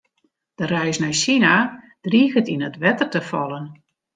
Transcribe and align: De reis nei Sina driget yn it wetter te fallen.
De 0.57 0.65
reis 0.71 0.97
nei 1.03 1.13
Sina 1.21 1.53
driget 2.07 2.51
yn 2.53 2.65
it 2.67 2.79
wetter 2.83 3.07
te 3.11 3.21
fallen. 3.29 3.65